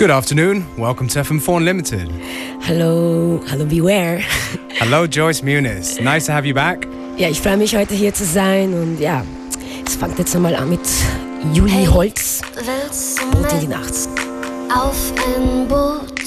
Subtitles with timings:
[0.00, 0.64] Good afternoon.
[0.78, 2.08] Welcome to FM4 Unlimited.
[2.62, 4.22] Hallo, hallo Beware.
[4.70, 6.00] Hello, Joyce Muniz.
[6.00, 6.88] Nice to have you back.
[7.18, 9.22] Ja, ich freue mich heute hier zu sein und ja,
[9.86, 10.80] es fängt jetzt einmal an mit
[11.52, 13.92] Juli hey, Holz und in die Nacht.
[14.74, 16.18] Auf ein Boot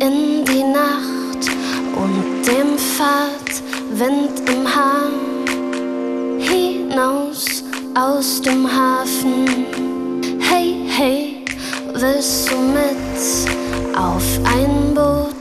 [0.00, 1.48] in die Nacht
[1.94, 5.08] und dem Fahrtwind im Haar
[6.40, 7.62] hinaus
[7.94, 9.46] aus dem Hafen.
[10.40, 11.29] Hey, hey
[12.00, 15.34] willst du mit auf ein Boot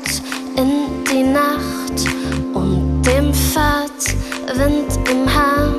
[0.57, 2.05] in die Nacht
[2.53, 5.78] und dem Fahrtwind im Haar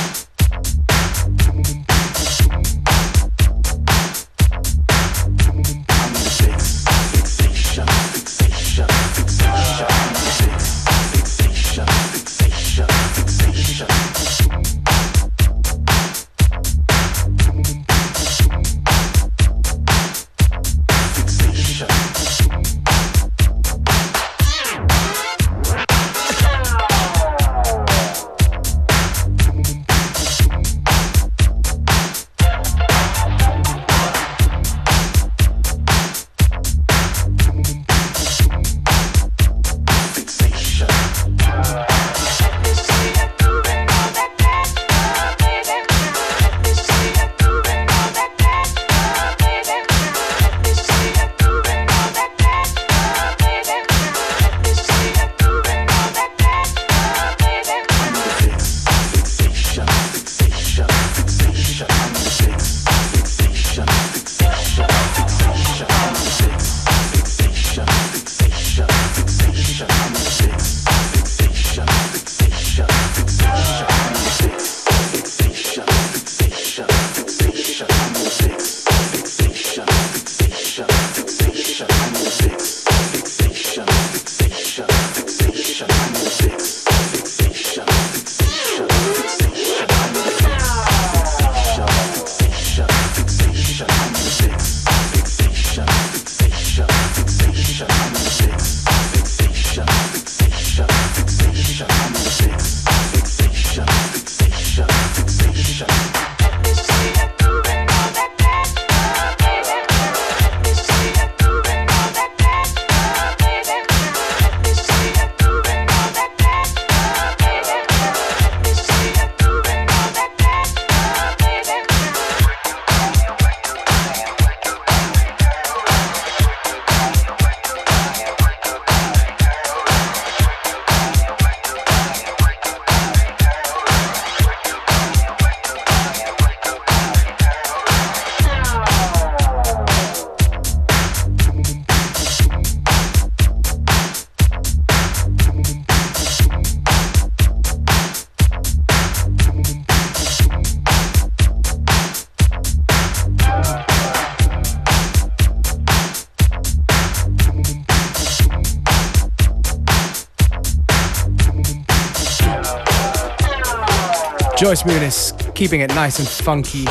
[164.71, 166.85] Joyce Muniz, keeping it nice and funky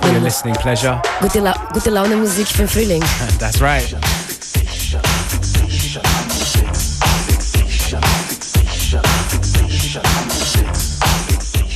[0.00, 1.02] for your listening pleasure.
[1.20, 3.00] Gute, La gute Laune Musik für den Frühling.
[3.40, 3.92] That's right.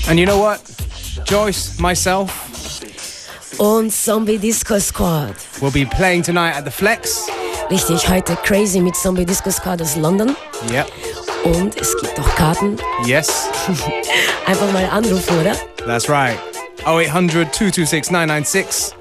[0.08, 0.60] And you know what?
[1.24, 2.30] Joyce, myself,
[3.58, 5.34] Und Zombie Disco Squad.
[5.60, 7.26] will be playing tonight at the Flex.
[7.68, 10.36] Richtig, heute Crazy mit Zombie Disco Squad aus London.
[10.70, 10.86] Yep.
[11.44, 12.76] Und es gibt auch Karten.
[13.06, 13.48] Yes,
[14.50, 15.54] Einfach mal anrufen, oder?
[15.86, 16.36] that's right.
[16.84, 18.94] 0800 226 996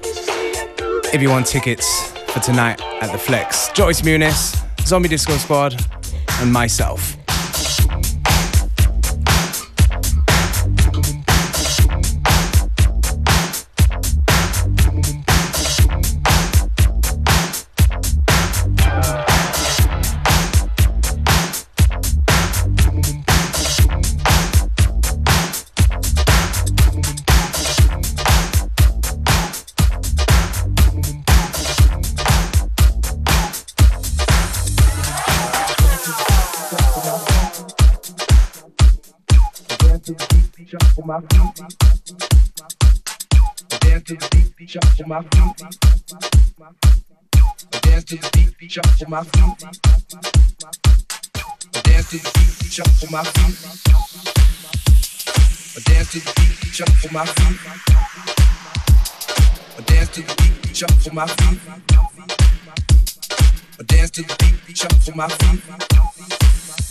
[1.12, 3.68] if you want tickets for tonight at the Flex.
[3.74, 4.54] Joyce Muniz,
[4.86, 5.74] Zombie Disco Squad,
[6.40, 7.16] and myself.
[44.70, 45.56] Beat, shuffle my feet.
[47.82, 49.58] Dance to the beat, shuffle my feet.
[51.82, 53.56] Dance to the beat, shuffle my feet.
[55.84, 57.58] Dance to the beat, shuffle my feet.
[59.86, 61.60] Dance to the beat, shuffle my feet.
[63.86, 66.89] Dance to the beat, my feet.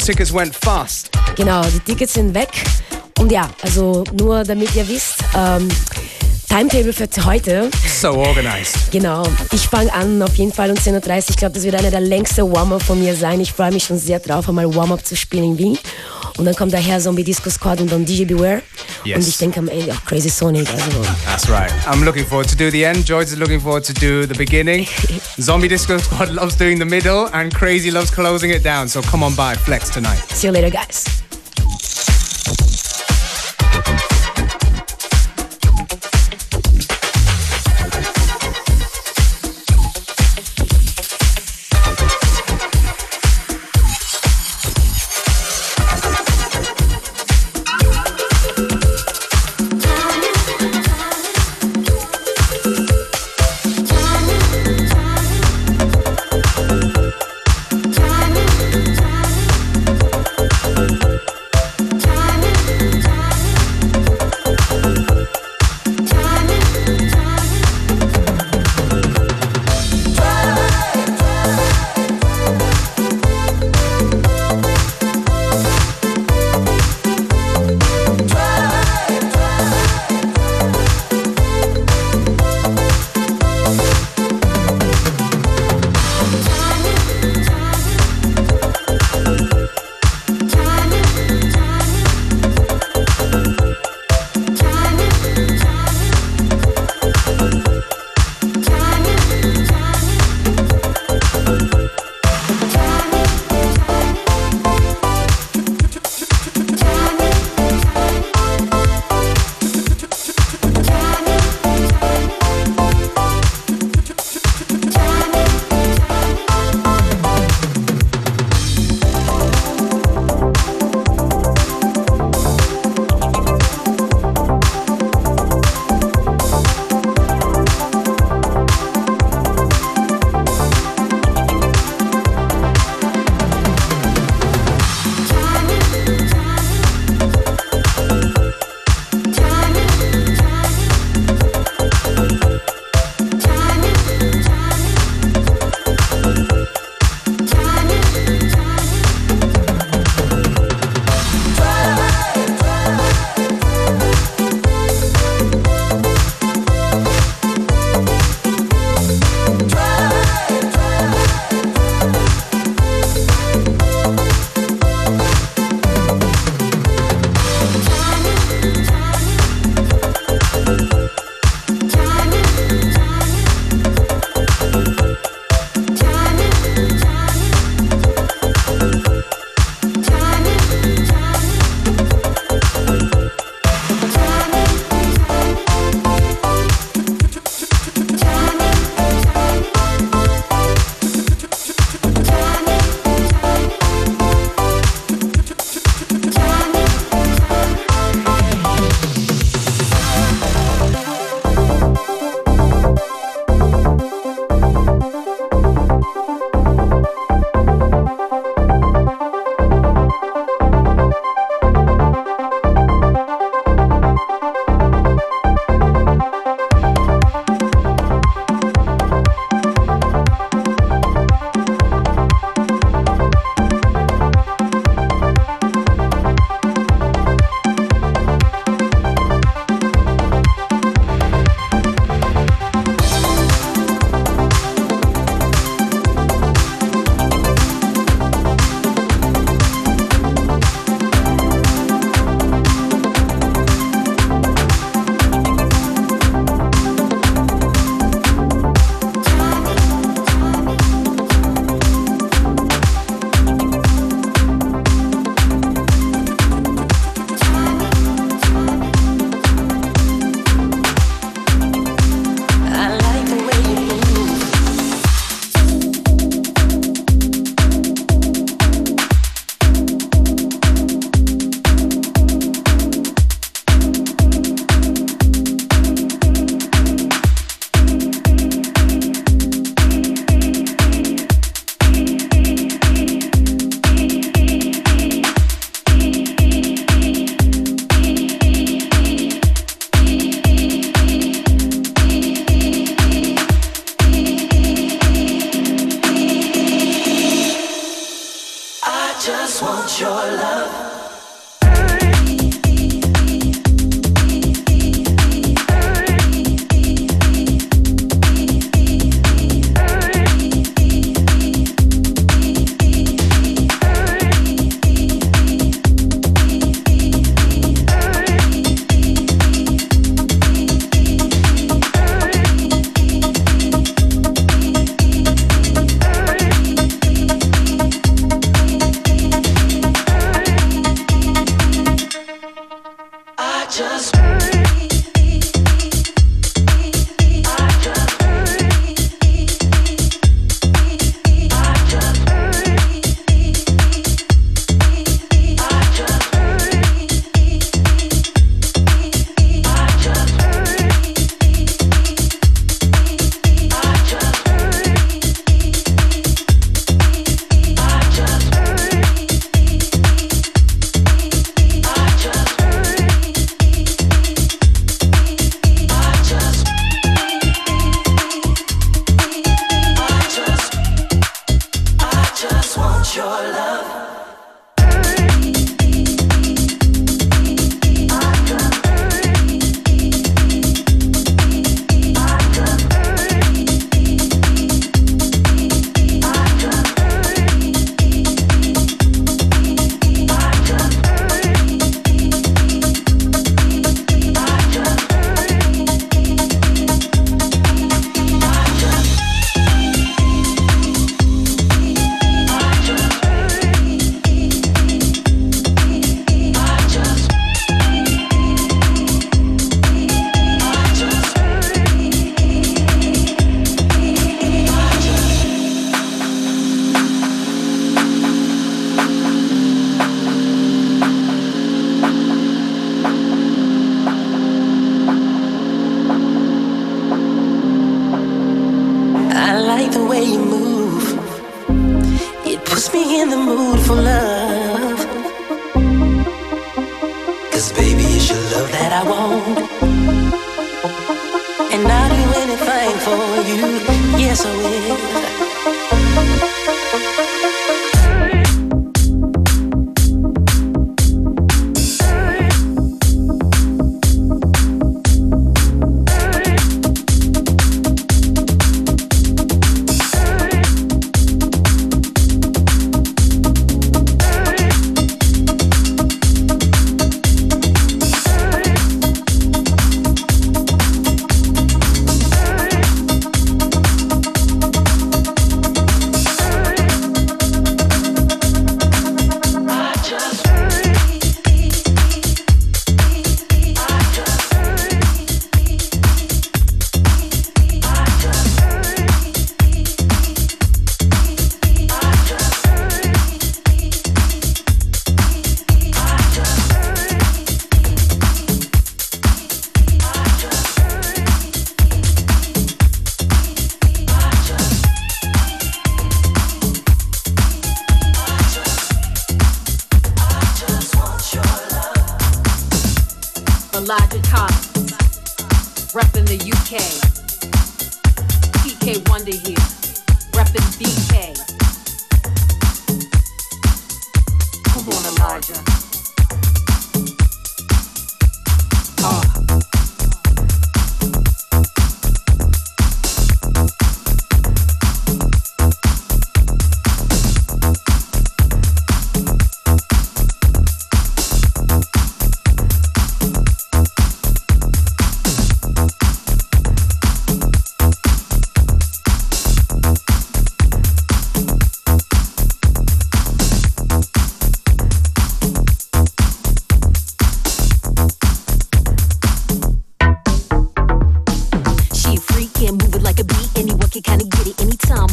[0.00, 1.10] Those tickets went fast.
[1.36, 2.48] Genau, die Tickets sind weg.
[3.18, 5.68] Und ja, also nur damit ihr wisst, ähm,
[6.50, 7.70] Timetable für heute.
[7.86, 8.90] So organized.
[8.90, 11.24] Genau, ich fange an auf jeden Fall um 10.30 Uhr.
[11.30, 13.40] Ich glaube, das wird einer der längsten Warm-Up von mir sein.
[13.40, 15.78] Ich freue mich schon sehr drauf, einmal Warm-Up zu spielen in Wien.
[16.38, 18.62] Und dann kommt daher Zombie Disco Squad und dann DJ Beware.
[19.04, 19.18] Yes.
[19.18, 20.68] Und ich denke am Ende auch Crazy Sonic.
[20.72, 21.70] Also, That's right.
[21.86, 23.08] I'm looking forward to do the end.
[23.08, 24.88] Joyce is looking forward to do the beginning.
[25.40, 28.88] Zombie Disco Squad loves doing the middle, and Crazy loves closing it down.
[28.88, 30.18] So come on by, flex tonight.
[30.30, 31.04] see you later, guys.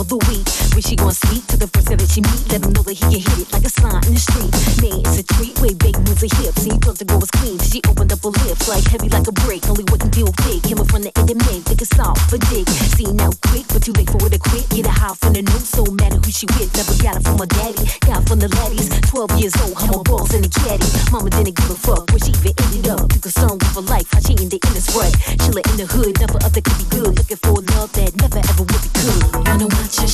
[0.07, 0.47] the week.
[0.71, 2.95] When she gon' speak to the first guy that she meet, let him know that
[2.95, 4.51] he can hit it like a sign in the street.
[4.79, 7.31] Man, it's a treat, way big moves her hips, and he thought the girl was
[7.31, 7.59] clean.
[7.59, 10.63] She opened up her lips like heavy like a brick, only what can deal big.
[10.63, 12.67] Came from the end of me, think a soft for dick.
[12.95, 14.63] See now, quick, but too late for her to quit.
[14.71, 16.71] Get a high from the new, so matter who she with.
[16.77, 18.87] Never got it from her daddy, got from the laddies.
[19.11, 20.87] 12 years old, had balls in the caddy.
[21.11, 23.11] Mama didn't give a fuck where she even ended up.
[23.11, 25.11] Too concerned with her life, how she ended in this rut.
[25.43, 27.11] Chillin' in the hood, never other could be good.
[27.17, 27.59] Looking for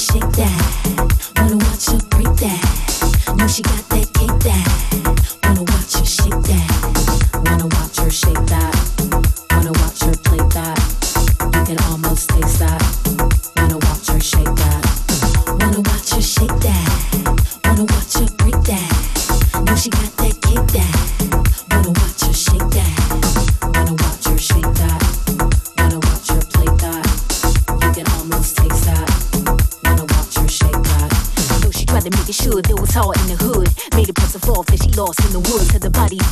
[0.04, 1.34] shake that.
[1.38, 3.36] Wanna watch her break that.
[3.38, 4.73] Know she got that cake that.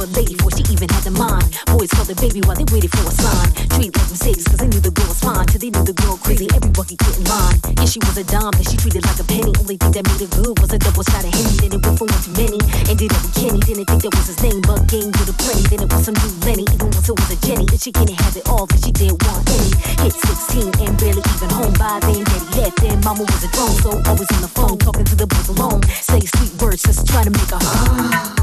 [0.02, 1.46] A lady before she even had a mind.
[1.70, 3.48] Boys called the baby while they waited for a sign.
[3.78, 5.46] Treat like Mercedes cause they knew the girl was fine.
[5.46, 7.58] Till they knew the girl crazy, everyone could get in line.
[7.78, 9.54] Yeah, she was a dime that she treated like a penny.
[9.62, 11.54] Only thing that made her good was a double shot of Henny.
[11.62, 12.60] Then it went from one to many.
[12.90, 13.62] Ended up with Kenny.
[13.62, 15.64] Didn't think that was his name, but game with a plenty.
[15.70, 16.66] Then it was some new Lenny.
[16.74, 17.66] Even once it was a Jenny.
[17.70, 19.72] And she couldn't have it all cause she didn't want any.
[20.02, 22.26] Hit 16 and barely even home by then.
[22.26, 23.76] Daddy left and mama was a drone.
[23.86, 25.82] So always on the phone talking to the boys alone.
[26.02, 28.41] Say sweet words just trying to make a hum.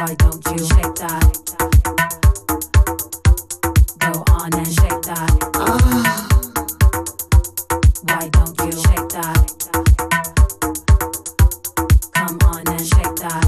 [0.00, 1.36] Why don't you shake that?
[3.98, 5.30] Go on and shake that.
[8.08, 9.44] Why don't you shake that?
[12.14, 13.44] Come on and shake that.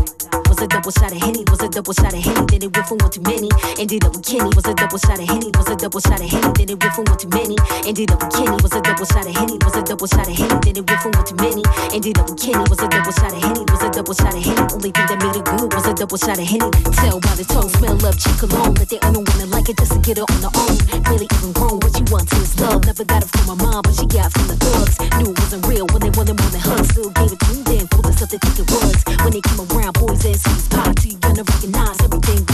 [0.50, 2.86] Was a double shot of Henny, was a double shot of Henny, then it went
[2.86, 3.48] from one to many.
[3.78, 6.30] Ended up with Kenny, was a double shot of Henny, was a double shot of
[6.30, 7.56] Henny, then it went from one to many.
[7.82, 10.36] Ended up with Kenny, was a double shot of Henny, was a double shot of
[10.38, 11.62] Henny, then it went from one to many.
[11.90, 14.42] Ended up with Kenny, was a double shot of Henny, was a double shot of
[14.46, 14.62] Henny.
[14.70, 16.70] Only thing that made it good was a double shot of Henny.
[17.02, 19.92] Tell by the tongue, smell love, cheek cologne, that they only wanna like it just
[19.92, 20.76] to get her on her own.
[21.10, 22.86] Really even grown, what she wants is love.
[22.86, 24.94] Never got it from my mom, but she got it from the thugs.
[25.18, 26.94] Knew it wasn't real when they wanted more than hugs.
[26.94, 28.96] Still gave it to them, then pulled us up to think it was.
[29.26, 32.51] When they come around, boys and sweets pie, too young to recognize everything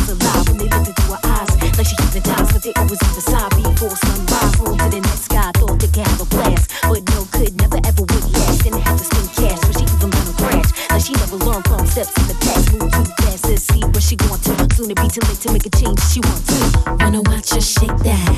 [2.68, 4.60] they always on the side before sunrise.
[4.60, 7.80] On to the next sky, thought they could have a blast, but no, could never
[7.88, 8.64] ever would last.
[8.64, 10.68] Didn't have to spend cash, but she even to crash.
[10.90, 12.68] Like she never learned from steps in the past.
[12.76, 14.52] Move too fast to see where she going to.
[14.76, 16.60] Soon it be too late to make a change she want to.
[17.00, 18.28] Wanna watch her shake that,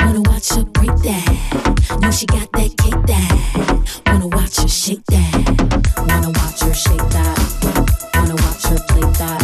[0.00, 1.24] wanna watch her break that.
[2.00, 3.32] Know she got that cake that.
[4.06, 5.32] Wanna watch her shake that,
[6.08, 7.36] wanna watch her shake that.
[8.12, 9.43] Wanna watch her play that.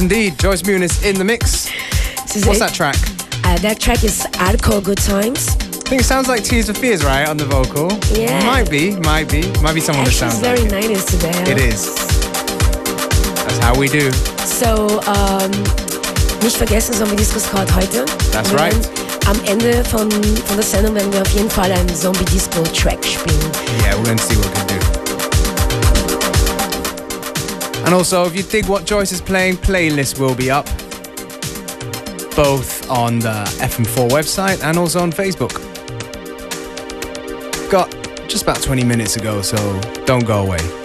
[0.00, 0.38] Yes, indeed.
[0.38, 1.68] Joyce Muniz in the mix.
[2.46, 2.96] What's that track?
[3.44, 5.48] Uh, that track is Hardcore Good Times.
[5.50, 7.92] I think it sounds like Tears for Fears, right, on the vocal?
[8.16, 8.42] Yeah.
[8.46, 9.42] Might be, might be.
[9.60, 11.42] Might be someone Actually, that it's sounds very like 90s today.
[11.42, 11.48] it.
[11.48, 11.94] It is.
[13.44, 14.10] That's how we do.
[14.46, 15.50] So, ähm,
[16.40, 18.06] nicht vergessen, Zombie Disco Squad heute.
[18.32, 18.72] That's right.
[19.26, 23.04] Am Ende von, von der Sendung werden wir auf jeden Fall einen Zombie Disco Track
[23.04, 23.36] spielen.
[23.84, 24.79] Yeah, we're going to see what we can do.
[27.90, 30.64] And also, if you dig what Joyce is playing, playlist will be up.
[32.36, 35.50] Both on the FM4 website and also on Facebook.
[37.68, 37.90] Got
[38.28, 39.58] just about 20 minutes ago, so
[40.06, 40.79] don't go away.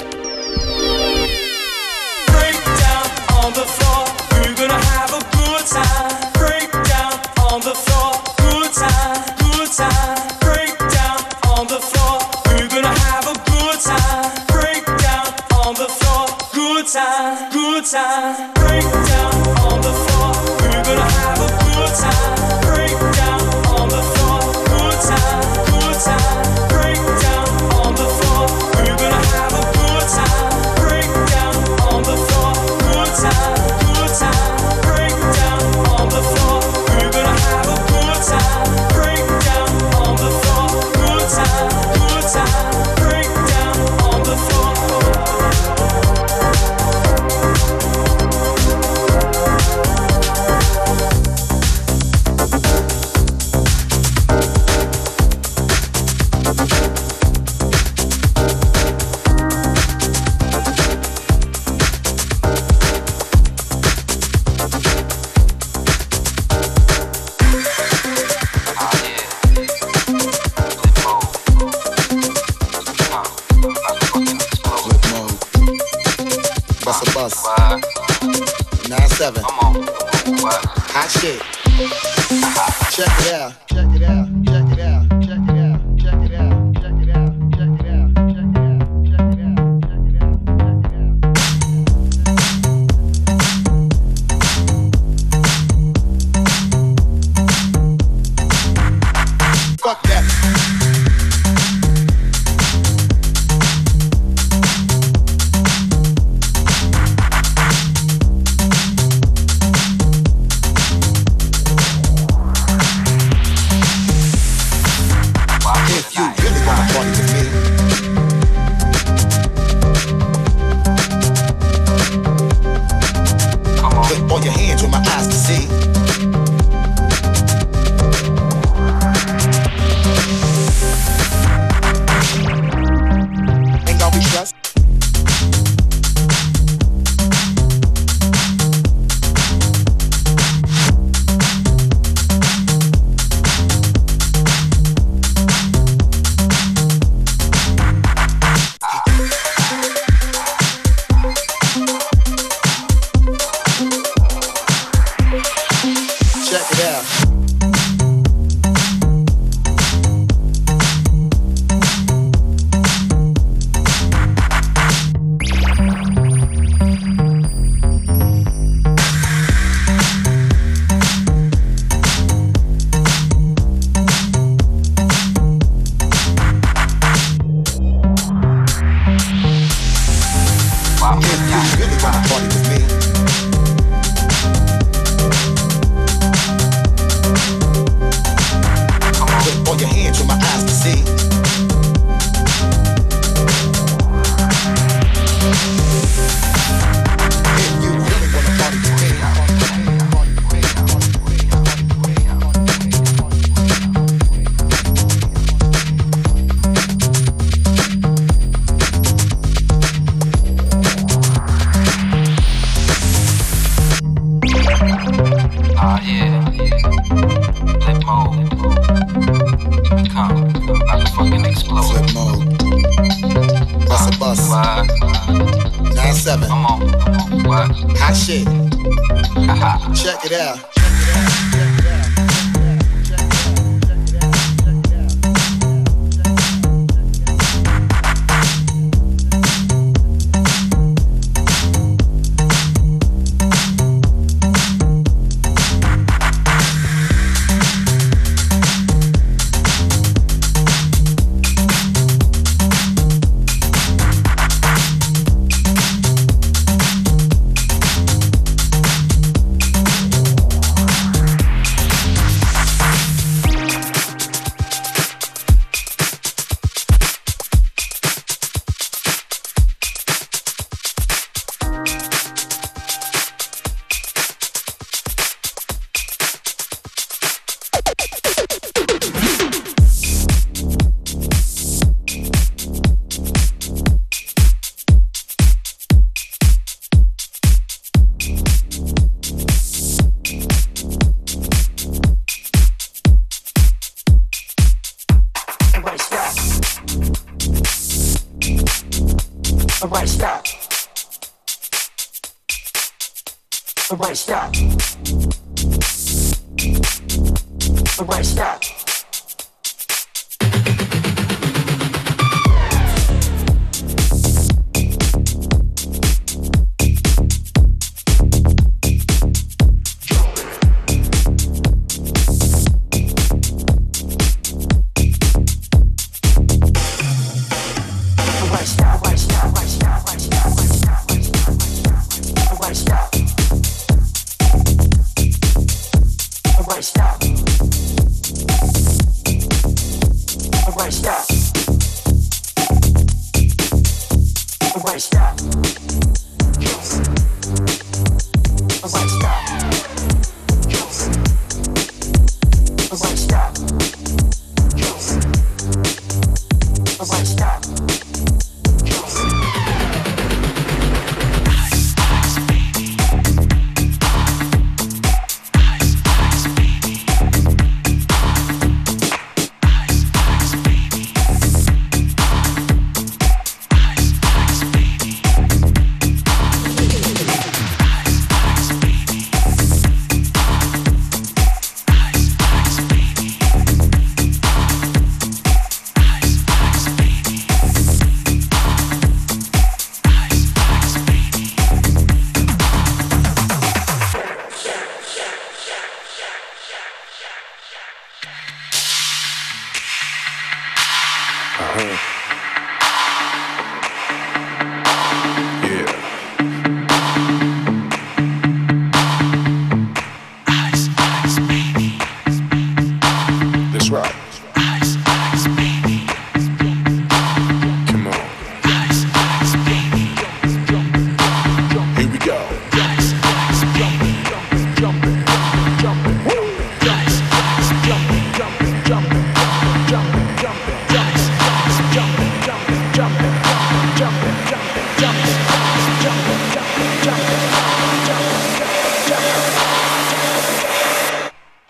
[229.96, 231.75] Check it out.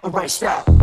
[0.05, 0.74] I'm right step.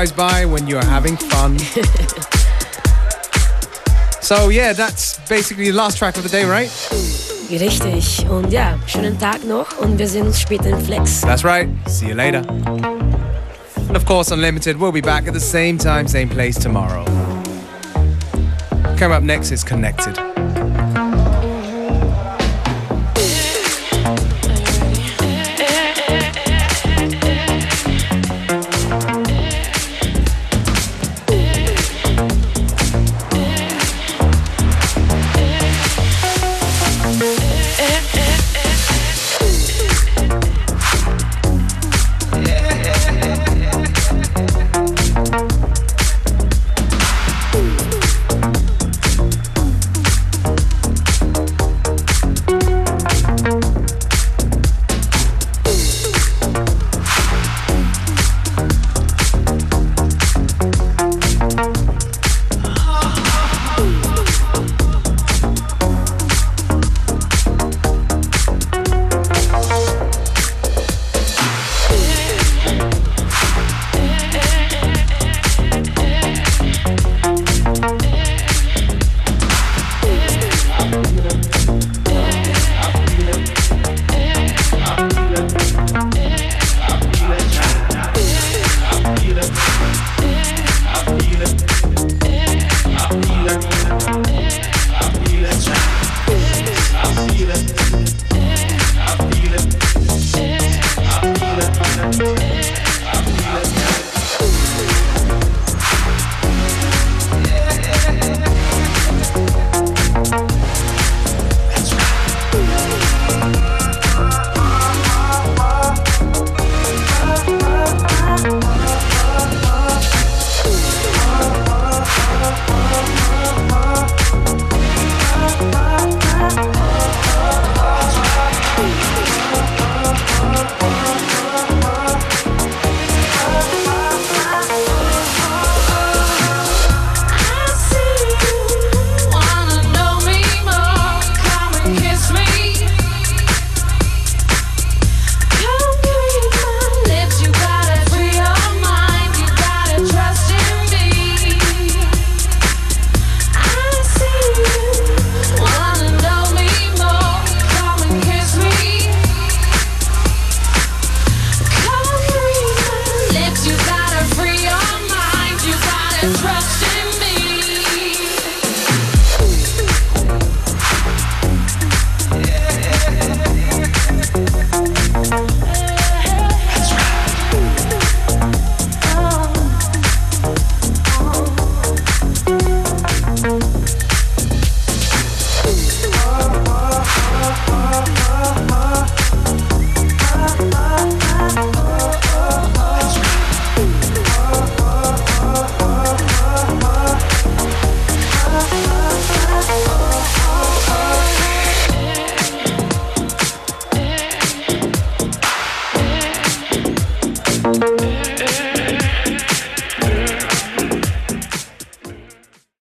[0.00, 1.58] Flies by when you're having fun.
[4.22, 6.70] so yeah, that's basically the last track of the day, right?
[7.50, 8.26] Richtig.
[8.30, 11.20] Und ja, schönen Tag noch und wir sehen uns später im Flex.
[11.20, 11.68] That's right.
[11.86, 12.42] See you later.
[12.48, 17.04] And of course, Unlimited will be back at the same time, same place tomorrow.
[18.96, 20.29] Coming up next is Connected.